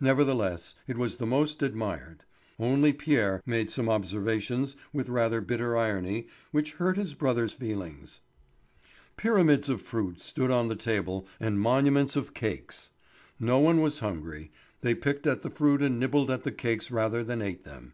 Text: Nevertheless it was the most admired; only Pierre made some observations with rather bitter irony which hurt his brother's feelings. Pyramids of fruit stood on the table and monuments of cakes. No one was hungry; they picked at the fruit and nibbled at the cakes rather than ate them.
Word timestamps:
Nevertheless 0.00 0.74
it 0.86 0.96
was 0.96 1.16
the 1.16 1.26
most 1.26 1.62
admired; 1.62 2.22
only 2.58 2.94
Pierre 2.94 3.42
made 3.44 3.68
some 3.68 3.90
observations 3.90 4.74
with 4.90 5.10
rather 5.10 5.42
bitter 5.42 5.76
irony 5.76 6.28
which 6.50 6.72
hurt 6.76 6.96
his 6.96 7.12
brother's 7.12 7.52
feelings. 7.52 8.20
Pyramids 9.18 9.68
of 9.68 9.82
fruit 9.82 10.18
stood 10.18 10.50
on 10.50 10.68
the 10.68 10.76
table 10.76 11.28
and 11.38 11.60
monuments 11.60 12.16
of 12.16 12.32
cakes. 12.32 12.88
No 13.38 13.58
one 13.58 13.82
was 13.82 13.98
hungry; 13.98 14.50
they 14.80 14.94
picked 14.94 15.26
at 15.26 15.42
the 15.42 15.50
fruit 15.50 15.82
and 15.82 16.00
nibbled 16.00 16.30
at 16.30 16.44
the 16.44 16.52
cakes 16.52 16.90
rather 16.90 17.22
than 17.22 17.42
ate 17.42 17.64
them. 17.64 17.92